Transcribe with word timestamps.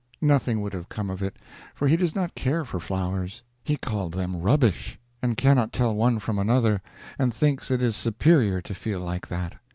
Nothing 0.23 0.61
would 0.61 0.73
have 0.73 0.89
come 0.89 1.11
of 1.11 1.21
it, 1.21 1.37
for 1.75 1.87
he 1.87 1.95
does 1.95 2.15
not 2.15 2.33
care 2.33 2.65
for 2.65 2.79
flowers. 2.79 3.43
He 3.63 3.77
called 3.77 4.13
them 4.13 4.41
rubbish, 4.41 4.97
and 5.21 5.37
cannot 5.37 5.71
tell 5.71 5.93
one 5.93 6.17
from 6.17 6.39
another, 6.39 6.81
and 7.19 7.31
thinks 7.31 7.69
it 7.69 7.83
is 7.83 7.95
superior 7.95 8.63
to 8.63 8.73
feel 8.73 9.01
like 9.01 9.27
that. 9.27 9.57